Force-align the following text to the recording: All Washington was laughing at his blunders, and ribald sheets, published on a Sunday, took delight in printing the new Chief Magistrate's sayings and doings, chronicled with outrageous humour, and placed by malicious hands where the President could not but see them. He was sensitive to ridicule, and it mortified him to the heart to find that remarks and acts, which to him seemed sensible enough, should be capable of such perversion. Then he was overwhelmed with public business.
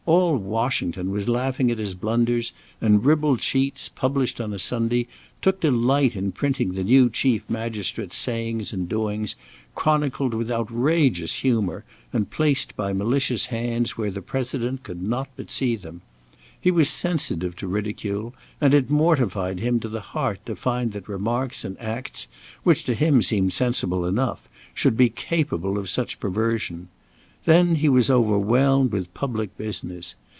All 0.07 0.35
Washington 0.35 1.11
was 1.11 1.29
laughing 1.29 1.69
at 1.69 1.77
his 1.77 1.93
blunders, 1.93 2.53
and 2.81 3.05
ribald 3.05 3.39
sheets, 3.41 3.87
published 3.87 4.41
on 4.41 4.51
a 4.51 4.57
Sunday, 4.57 5.07
took 5.43 5.61
delight 5.61 6.15
in 6.15 6.31
printing 6.31 6.73
the 6.73 6.83
new 6.83 7.07
Chief 7.07 7.47
Magistrate's 7.47 8.17
sayings 8.17 8.73
and 8.73 8.89
doings, 8.89 9.35
chronicled 9.75 10.33
with 10.33 10.51
outrageous 10.51 11.35
humour, 11.41 11.85
and 12.11 12.31
placed 12.31 12.75
by 12.75 12.91
malicious 12.93 13.45
hands 13.45 13.95
where 13.95 14.11
the 14.11 14.23
President 14.23 14.81
could 14.81 15.03
not 15.03 15.29
but 15.37 15.51
see 15.51 15.75
them. 15.75 16.01
He 16.59 16.71
was 16.71 16.89
sensitive 16.89 17.55
to 17.57 17.67
ridicule, 17.67 18.33
and 18.59 18.73
it 18.73 18.89
mortified 18.89 19.59
him 19.59 19.79
to 19.81 19.87
the 19.87 20.01
heart 20.01 20.43
to 20.47 20.55
find 20.55 20.93
that 20.93 21.07
remarks 21.07 21.63
and 21.63 21.79
acts, 21.79 22.27
which 22.63 22.83
to 22.85 22.95
him 22.95 23.21
seemed 23.21 23.53
sensible 23.53 24.05
enough, 24.05 24.49
should 24.73 24.97
be 24.97 25.09
capable 25.09 25.77
of 25.77 25.87
such 25.89 26.19
perversion. 26.19 26.89
Then 27.45 27.73
he 27.73 27.89
was 27.89 28.11
overwhelmed 28.11 28.91
with 28.91 29.15
public 29.15 29.57
business. 29.57 30.13